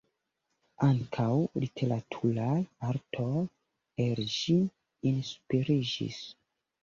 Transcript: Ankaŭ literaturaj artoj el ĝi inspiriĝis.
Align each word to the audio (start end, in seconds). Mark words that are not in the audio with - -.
Ankaŭ 0.85 1.33
literaturaj 1.63 2.55
artoj 2.87 3.35
el 4.05 4.21
ĝi 4.37 4.55
inspiriĝis. 5.13 6.19